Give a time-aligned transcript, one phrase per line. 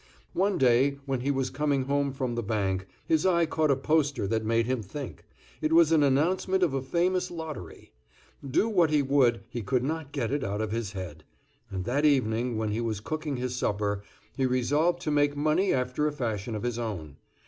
[0.33, 4.25] One day, when he was coming home from the bank, his eye caught a poster
[4.25, 5.25] that made him think;
[5.61, 7.91] it was an announcement of a famous lottery.
[8.43, 11.23] Do what he would he could not get it out of his head;
[11.69, 14.01] and that evening, when he was cooking his supper,
[14.35, 17.17] he resolved to make money after a fashion of his own.